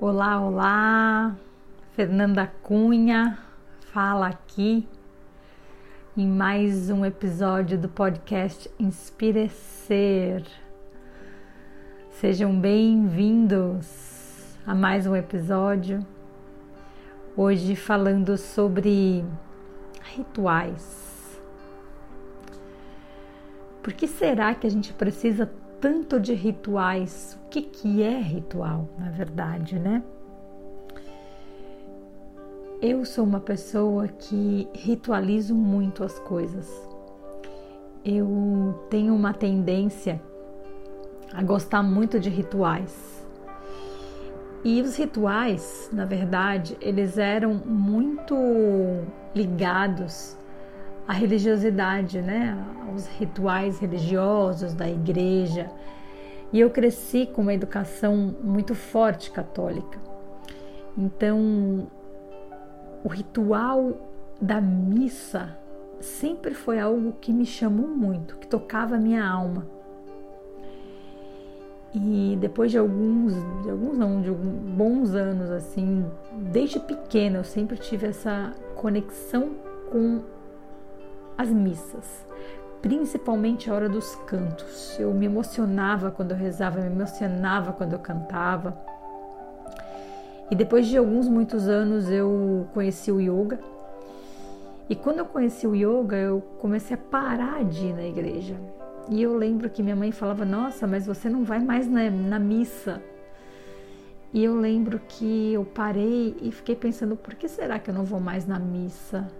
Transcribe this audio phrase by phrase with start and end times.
[0.00, 1.36] Olá, olá,
[1.92, 3.38] Fernanda Cunha
[3.92, 4.88] fala aqui
[6.16, 10.44] em mais um episódio do podcast Inspirecer.
[12.10, 16.04] Sejam bem-vindos a mais um episódio.
[17.36, 19.24] Hoje falando sobre
[20.14, 21.40] rituais.
[23.82, 25.50] Por que será que a gente precisa
[25.82, 27.36] tanto de rituais?
[27.44, 30.00] O que, que é ritual, na verdade, né?
[32.80, 36.70] Eu sou uma pessoa que ritualizo muito as coisas.
[38.04, 40.22] Eu tenho uma tendência
[41.32, 43.26] a gostar muito de rituais.
[44.64, 48.36] E os rituais, na verdade, eles eram muito
[49.34, 50.36] ligados
[51.06, 52.56] à religiosidade, né?
[52.88, 55.70] Aos rituais religiosos da igreja.
[56.52, 59.98] E eu cresci com uma educação muito forte católica.
[60.96, 61.86] Então,
[63.02, 63.92] o ritual
[64.40, 65.56] da missa
[66.00, 69.66] sempre foi algo que me chamou muito, que tocava a minha alma.
[71.94, 76.06] E depois de alguns, de alguns não, de alguns bons anos assim,
[76.50, 79.50] desde pequena eu sempre tive essa conexão
[79.90, 80.22] com
[81.36, 82.26] as missas,
[82.80, 84.98] principalmente a hora dos cantos.
[84.98, 88.76] Eu me emocionava quando eu rezava, me emocionava quando eu cantava.
[90.50, 93.58] E depois de alguns muitos anos eu conheci o yoga.
[94.88, 98.56] E quando eu conheci o yoga, eu comecei a parar de ir na igreja.
[99.08, 102.38] E eu lembro que minha mãe falava: Nossa, mas você não vai mais na, na
[102.38, 103.00] missa.
[104.34, 108.04] E eu lembro que eu parei e fiquei pensando: por que será que eu não
[108.04, 109.30] vou mais na missa?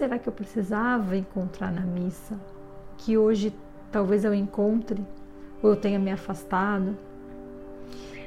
[0.00, 2.40] Será que eu precisava encontrar na missa?
[2.96, 3.54] Que hoje
[3.92, 5.04] talvez eu encontre
[5.62, 6.96] ou eu tenha me afastado.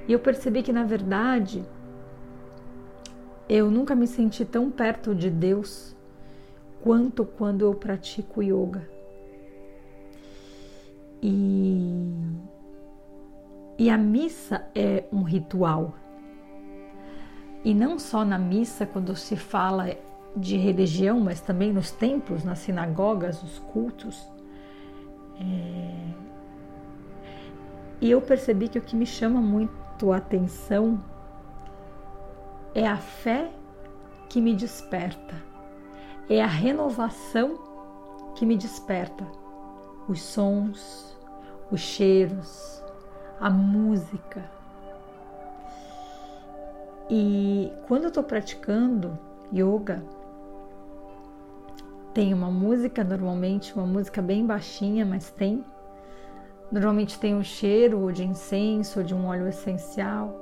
[0.08, 1.66] E eu percebi que na verdade
[3.50, 5.96] eu nunca me senti tão perto de Deus
[6.84, 8.88] quanto quando eu pratico yoga.
[11.24, 12.14] E,
[13.80, 15.96] e a missa é um ritual.
[17.66, 19.90] E não só na missa, quando se fala
[20.36, 24.28] de religião, mas também nos templos, nas sinagogas, os cultos.
[25.40, 26.24] É...
[28.02, 31.02] E eu percebi que o que me chama muito a atenção
[32.76, 33.52] é a fé
[34.30, 35.36] que me desperta,
[36.30, 37.60] é a renovação
[38.36, 39.26] que me desperta.
[40.08, 41.18] Os sons,
[41.72, 42.84] os cheiros,
[43.40, 44.44] a música.
[47.10, 49.18] E quando eu estou praticando
[49.54, 50.04] yoga,
[52.14, 55.64] tem uma música, normalmente uma música bem baixinha, mas tem.
[56.72, 60.42] Normalmente tem um cheiro de incenso ou de um óleo essencial.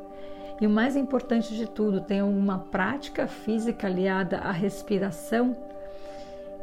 [0.60, 5.58] E o mais importante de tudo, tem uma prática física aliada à respiração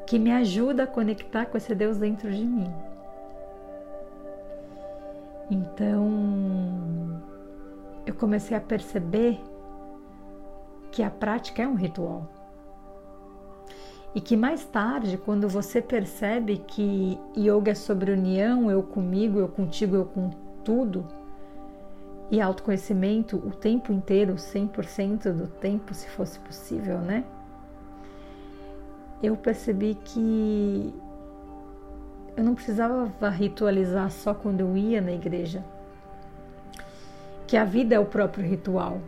[0.06, 2.72] que me ajuda a conectar com esse Deus dentro de mim.
[5.50, 7.22] Então,
[8.06, 9.40] eu comecei a perceber
[10.92, 12.37] que a prática é um ritual.
[14.14, 19.48] E que mais tarde, quando você percebe que yoga é sobre união, eu comigo, eu
[19.48, 20.30] contigo, eu com
[20.64, 21.06] tudo,
[22.30, 27.24] e autoconhecimento o tempo inteiro, 100% do tempo, se fosse possível, né?
[29.22, 30.94] Eu percebi que
[32.36, 35.64] eu não precisava ritualizar só quando eu ia na igreja.
[37.46, 39.00] Que a vida é o próprio ritual.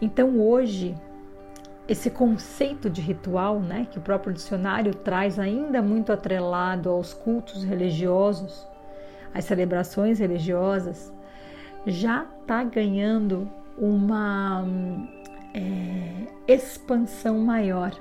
[0.00, 0.94] Então hoje,
[1.90, 7.64] esse conceito de ritual, né, que o próprio dicionário traz ainda muito atrelado aos cultos
[7.64, 8.64] religiosos,
[9.34, 11.12] às celebrações religiosas,
[11.84, 14.64] já está ganhando uma
[15.52, 17.92] é, expansão maior.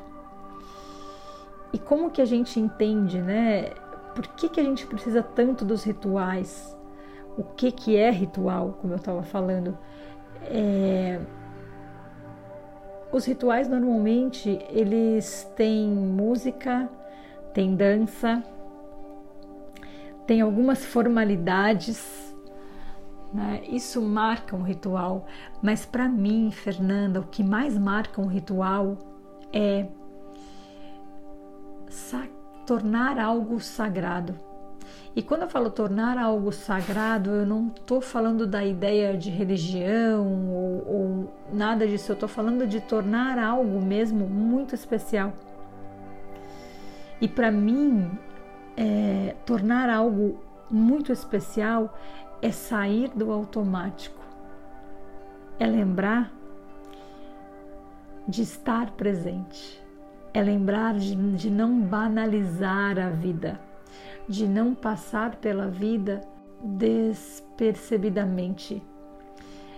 [1.74, 3.72] E como que a gente entende, né?
[4.14, 6.78] por que, que a gente precisa tanto dos rituais?
[7.36, 9.76] O que, que é ritual, como eu estava falando?
[10.44, 11.20] É...
[13.12, 16.90] Os rituais normalmente eles têm música,
[17.54, 18.44] tem dança,
[20.28, 22.36] tem algumas formalidades,
[23.34, 23.64] né?
[23.68, 25.26] isso marca um ritual.
[25.62, 28.98] Mas para mim, Fernanda, o que mais marca um ritual
[29.52, 29.88] é
[32.70, 34.36] tornar algo sagrado.
[35.20, 40.50] E quando eu falo tornar algo sagrado, eu não estou falando da ideia de religião
[40.50, 45.34] ou, ou nada disso, eu estou falando de tornar algo mesmo muito especial.
[47.20, 48.10] E para mim,
[48.78, 50.40] é, tornar algo
[50.72, 51.94] muito especial
[52.42, 54.24] é sair do automático,
[55.60, 56.32] é lembrar
[58.26, 59.84] de estar presente,
[60.34, 63.60] é lembrar de, de não banalizar a vida,
[64.30, 66.22] de não passar pela vida
[66.64, 68.84] despercebidamente,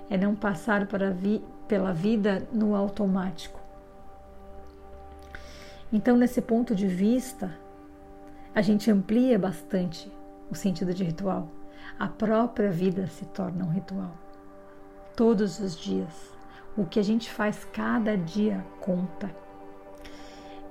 [0.09, 3.61] é não passar vi, pela vida no automático.
[5.93, 7.57] Então, nesse ponto de vista,
[8.53, 10.11] a gente amplia bastante
[10.49, 11.47] o sentido de ritual.
[11.97, 14.11] A própria vida se torna um ritual.
[15.15, 16.29] Todos os dias.
[16.75, 19.33] O que a gente faz cada dia conta.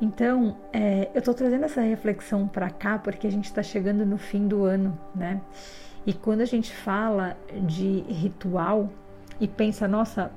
[0.01, 4.17] Então, é, eu estou trazendo essa reflexão para cá porque a gente está chegando no
[4.17, 5.43] fim do ano, né?
[6.07, 7.37] E quando a gente fala
[7.67, 8.89] de ritual
[9.39, 10.33] e pensa, nossa,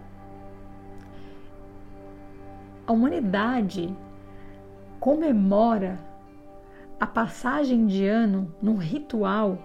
[2.86, 3.96] a humanidade
[5.00, 5.98] comemora
[7.00, 9.58] a passagem de ano num ritual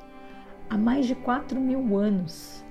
[0.70, 2.64] há mais de 4 mil anos.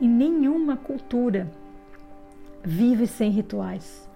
[0.00, 1.48] E nenhuma cultura
[2.64, 4.09] vive sem rituais.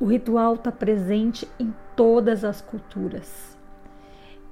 [0.00, 3.56] O ritual está presente em todas as culturas.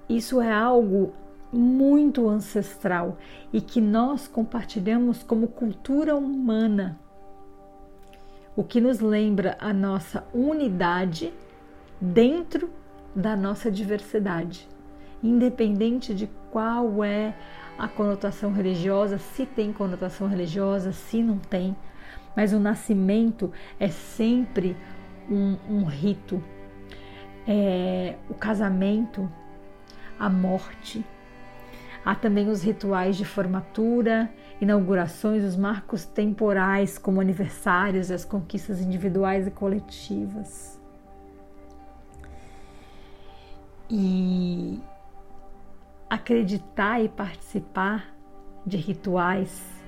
[0.09, 1.13] Isso é algo
[1.53, 3.19] muito ancestral
[3.53, 6.99] e que nós compartilhamos como cultura humana,
[8.57, 11.33] o que nos lembra a nossa unidade
[12.01, 12.71] dentro
[13.15, 14.69] da nossa diversidade,
[15.23, 17.35] independente de qual é
[17.79, 21.77] a conotação religiosa, se tem conotação religiosa, se não tem,
[22.37, 24.77] mas o nascimento é sempre
[25.33, 26.43] um, um rito,
[27.47, 29.31] é, o casamento,
[30.19, 31.05] a morte.
[32.05, 34.31] Há também os rituais de formatura,
[34.61, 40.81] inaugurações, os marcos temporais, como aniversários as conquistas individuais e coletivas.
[43.89, 44.81] E
[46.09, 48.15] acreditar e participar
[48.67, 49.82] de rituais,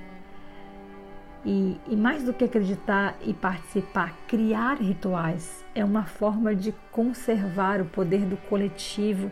[1.44, 7.81] e, e mais do que acreditar e participar, criar rituais é uma forma de conservar
[7.81, 9.31] o poder do coletivo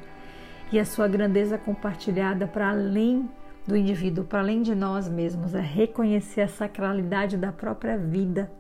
[0.71, 3.29] e a sua grandeza compartilhada para além
[3.67, 8.51] do indivíduo, para além de nós mesmos, é reconhecer a sacralidade da própria vida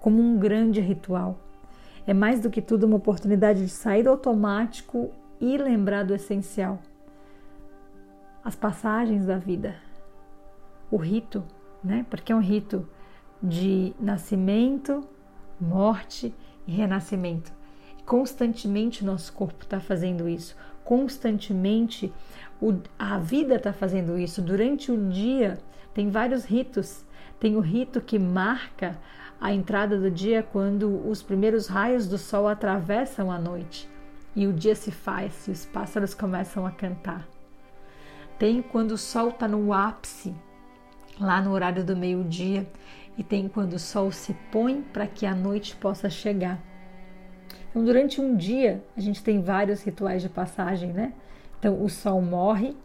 [0.00, 1.38] como um grande ritual
[2.08, 6.78] é mais do que tudo uma oportunidade de sair do automático e lembrar do essencial.
[8.42, 9.76] As passagens da vida,
[10.90, 11.44] o rito,
[11.88, 12.04] né?
[12.10, 12.86] Porque é um rito
[13.42, 15.08] de nascimento,
[15.58, 16.34] morte
[16.66, 17.50] e renascimento.
[18.04, 22.12] Constantemente nosso corpo está fazendo isso, constantemente
[22.60, 24.42] o, a vida está fazendo isso.
[24.42, 25.58] Durante o dia
[25.94, 27.04] tem vários ritos.
[27.40, 28.98] Tem o rito que marca
[29.40, 33.88] a entrada do dia quando os primeiros raios do sol atravessam a noite
[34.34, 37.26] e o dia se faz e os pássaros começam a cantar.
[38.38, 40.34] Tem quando o sol está no ápice,
[41.20, 42.66] lá no horário do meio-dia,
[43.16, 46.62] e tem quando o sol se põe para que a noite possa chegar.
[47.70, 51.12] Então, durante um dia, a gente tem vários rituais de passagem, né?
[51.58, 52.76] Então, o sol morre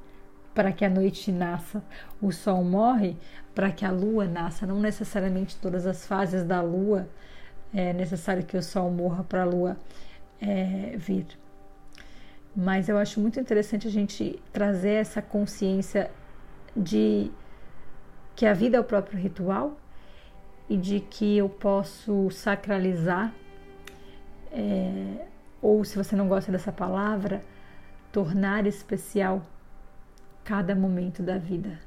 [0.53, 1.83] para que a noite nasça,
[2.21, 3.15] o sol morre
[3.55, 4.65] para que a lua nasça.
[4.65, 7.07] Não necessariamente todas as fases da lua
[7.73, 9.77] é necessário que o sol morra para a lua
[10.39, 11.25] é, vir.
[12.55, 16.11] Mas eu acho muito interessante a gente trazer essa consciência
[16.77, 17.31] de
[18.35, 19.77] que a vida é o próprio ritual
[20.69, 23.33] e de que eu posso sacralizar,
[24.51, 25.25] é,
[25.61, 27.43] ou se você não gosta dessa palavra,
[28.11, 29.41] tornar especial
[30.43, 31.79] cada momento da vida.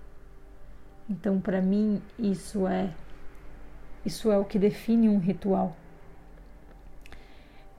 [1.08, 2.90] Então, para mim, isso é
[4.04, 5.76] isso é o que define um ritual.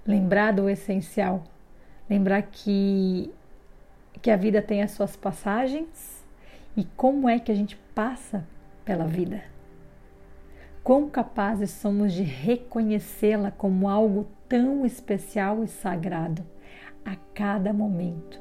[0.06, 1.44] Lembrar do essencial,
[2.10, 3.34] lembrar que
[4.22, 6.26] que a vida tem as suas passagens
[6.76, 8.44] e como é que a gente passa
[8.88, 9.44] pela vida.
[10.82, 16.42] Quão capazes somos de reconhecê-la como algo tão especial e sagrado
[17.04, 18.40] a cada momento.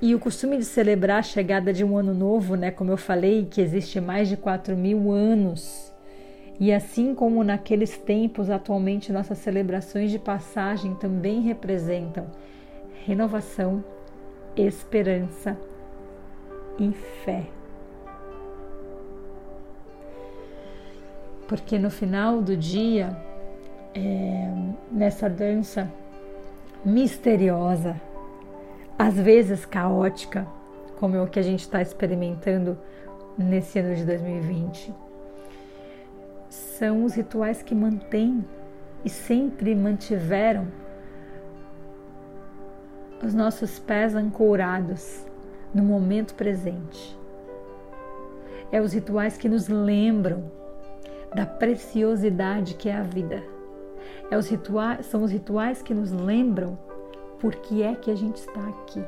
[0.00, 3.44] E o costume de celebrar a chegada de um ano novo, né, como eu falei,
[3.44, 5.92] que existe mais de 4 mil anos.
[6.58, 12.26] E assim como naqueles tempos, atualmente nossas celebrações de passagem também representam
[13.04, 13.84] renovação,
[14.56, 15.56] esperança
[16.78, 16.92] e
[17.24, 17.46] fé.
[21.48, 23.16] Porque no final do dia,
[23.94, 24.50] é,
[24.90, 25.90] nessa dança
[26.84, 28.00] misteriosa,
[28.98, 30.46] às vezes caótica,
[30.98, 32.78] como é o que a gente está experimentando
[33.36, 34.94] nesse ano de 2020,
[36.48, 38.44] são os rituais que mantêm
[39.04, 40.81] e sempre mantiveram
[43.24, 45.24] os nossos pés ancorados
[45.72, 47.16] no momento presente.
[48.70, 50.50] É os rituais que nos lembram
[51.34, 53.42] da preciosidade que é a vida.
[54.30, 56.76] É os rituais, são os rituais que nos lembram
[57.38, 59.02] por que é que a gente está aqui.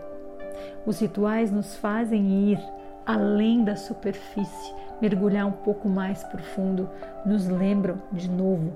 [0.86, 2.58] Os rituais nos fazem ir
[3.04, 6.88] além da superfície, mergulhar um pouco mais profundo,
[7.26, 8.72] nos lembram de novo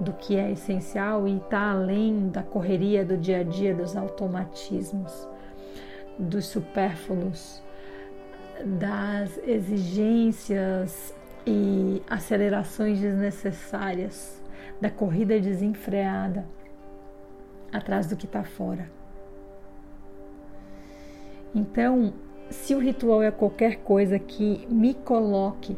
[0.00, 5.28] do que é essencial e está além da correria do dia a dia, dos automatismos,
[6.18, 7.62] dos supérfluos,
[8.64, 11.14] das exigências
[11.46, 14.40] e acelerações desnecessárias,
[14.80, 16.46] da corrida desenfreada
[17.72, 18.88] atrás do que está fora.
[21.54, 22.12] Então,
[22.50, 25.76] se o ritual é qualquer coisa que me coloque,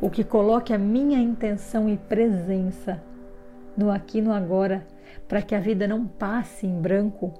[0.00, 3.02] ou que coloque a minha intenção e presença
[3.76, 4.86] no aqui no agora,
[5.28, 7.32] para que a vida não passe em branco,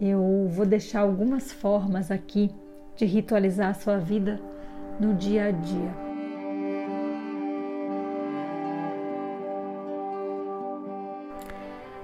[0.00, 2.50] eu vou deixar algumas formas aqui
[2.96, 4.40] de ritualizar a sua vida
[5.00, 6.08] no dia a dia.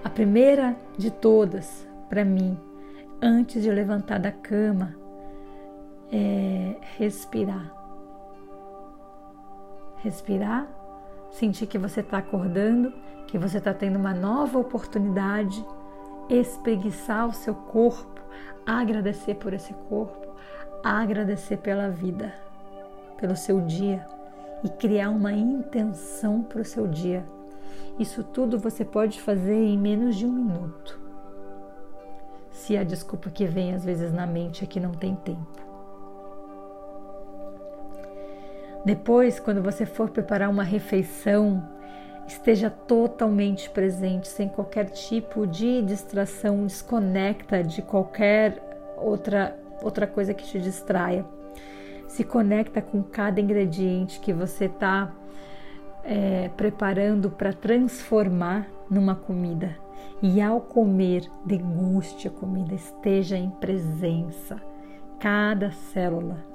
[0.02, 2.58] A primeira de todas, para mim,
[3.20, 4.94] antes de levantar da cama,
[6.12, 7.72] é respirar.
[9.96, 10.68] Respirar,
[11.34, 12.92] sentir que você está acordando,
[13.26, 15.64] que você está tendo uma nova oportunidade,
[16.28, 18.20] espreguiçar o seu corpo,
[18.64, 20.34] agradecer por esse corpo,
[20.82, 22.32] agradecer pela vida,
[23.18, 24.06] pelo seu dia
[24.62, 27.24] e criar uma intenção para o seu dia.
[27.98, 31.00] Isso tudo você pode fazer em menos de um minuto.
[32.50, 35.73] Se a desculpa que vem às vezes na mente é que não tem tempo.
[38.84, 41.66] Depois, quando você for preparar uma refeição,
[42.26, 48.62] esteja totalmente presente, sem qualquer tipo de distração, desconecta de qualquer
[48.98, 51.24] outra outra coisa que te distraia.
[52.06, 55.12] Se conecta com cada ingrediente que você está
[56.02, 59.76] é, preparando para transformar numa comida.
[60.22, 64.56] E ao comer, deguste a comida, esteja em presença,
[65.18, 66.53] cada célula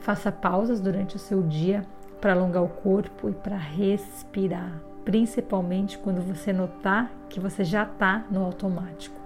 [0.00, 1.82] Faça pausas durante o seu dia
[2.20, 8.24] para alongar o corpo e para respirar, principalmente quando você notar que você já está
[8.30, 9.20] no automático.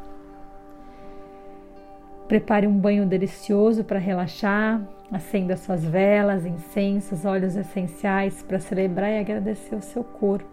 [2.29, 4.81] Prepare um banho delicioso para relaxar,
[5.13, 10.49] acenda suas velas, incensos, óleos essenciais para celebrar e agradecer o seu corpo.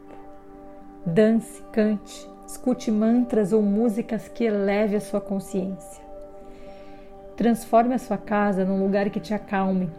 [1.06, 6.04] Dance, cante, escute mantras ou músicas que eleve a sua consciência.
[7.38, 9.90] Transforme a sua casa num lugar que te acalme,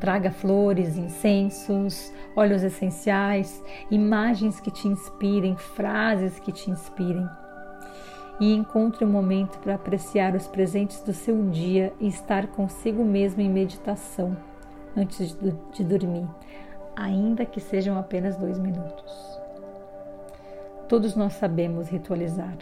[0.00, 7.28] Traga flores, incensos, óleos essenciais, imagens que te inspirem, frases que te inspirem.
[8.40, 13.42] E encontre um momento para apreciar os presentes do seu dia e estar consigo mesmo
[13.42, 14.34] em meditação
[14.96, 15.36] antes
[15.74, 16.26] de dormir,
[16.96, 19.12] ainda que sejam apenas dois minutos.
[20.88, 22.56] Todos nós sabemos ritualizar.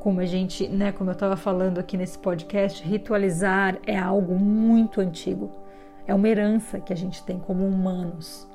[0.00, 5.00] Como a gente, né, como eu estava falando aqui nesse podcast, ritualizar é algo muito
[5.00, 5.61] antigo
[6.06, 8.48] é uma herança que a gente tem como humanos.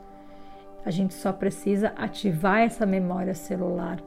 [0.85, 4.01] A gente só precisa ativar essa memória celular,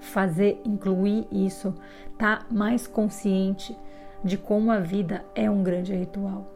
[0.00, 1.74] fazer, incluir isso,
[2.16, 3.76] tá mais consciente
[4.22, 6.46] de como a vida é um grande ritual.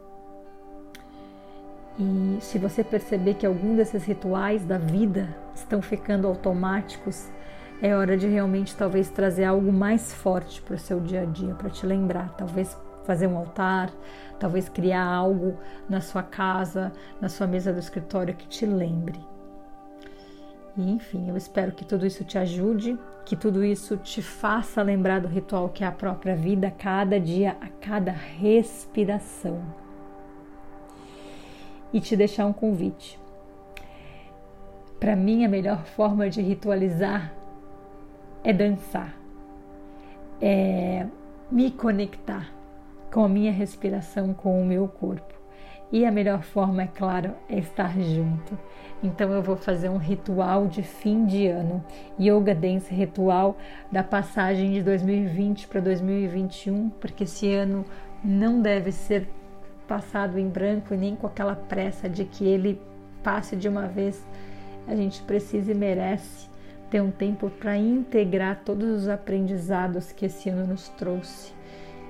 [1.99, 7.29] E se você perceber que algum desses rituais da vida estão ficando automáticos,
[7.81, 11.53] é hora de realmente talvez trazer algo mais forte para o seu dia a dia,
[11.55, 13.91] para te lembrar, talvez fazer um altar,
[14.39, 15.57] talvez criar algo
[15.89, 19.19] na sua casa, na sua mesa do escritório que te lembre.
[20.77, 25.19] E enfim, eu espero que tudo isso te ajude, que tudo isso te faça lembrar
[25.19, 29.61] do ritual que é a própria vida, a cada dia, a cada respiração.
[31.93, 33.19] E te deixar um convite.
[34.97, 37.33] Para mim, a melhor forma de ritualizar
[38.43, 39.13] é dançar,
[40.39, 41.05] é
[41.51, 42.60] me conectar
[43.11, 45.33] com a minha respiração, com o meu corpo.
[45.91, 48.57] E a melhor forma, é claro, é estar junto.
[49.03, 51.83] Então eu vou fazer um ritual de fim de ano,
[52.19, 53.57] Yoga Dance ritual
[53.91, 57.83] da passagem de 2020 para 2021, porque esse ano
[58.23, 59.27] não deve ser
[59.85, 62.79] passado em branco nem com aquela pressa de que ele
[63.21, 64.25] passe de uma vez.
[64.87, 66.49] A gente precisa e merece
[66.89, 71.53] ter um tempo para integrar todos os aprendizados que esse ano nos trouxe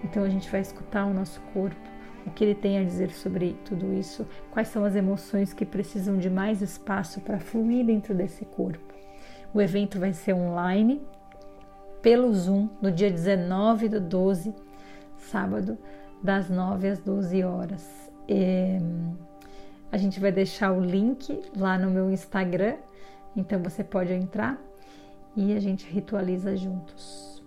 [0.04, 1.90] então a gente vai escutar o nosso corpo,
[2.26, 6.18] o que ele tem a dizer sobre tudo isso, quais são as emoções que precisam
[6.18, 8.94] de mais espaço para fluir dentro desse corpo.
[9.54, 11.02] O evento vai ser online,
[12.02, 14.54] pelo Zoom no dia 19 do 12,
[15.18, 15.78] sábado,
[16.22, 18.12] das 9 às 12 horas.
[18.28, 18.78] E,
[19.92, 22.78] a gente vai deixar o link lá no meu Instagram,
[23.36, 24.58] então você pode entrar
[25.36, 27.44] e a gente ritualiza juntos.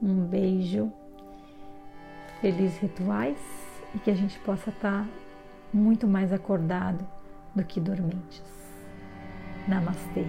[0.00, 0.92] Um beijo,
[2.42, 3.38] feliz rituais
[3.94, 5.06] e que a gente possa estar
[5.72, 7.06] muito mais acordado
[7.54, 8.42] do que dormentes.
[9.68, 10.26] Namastê.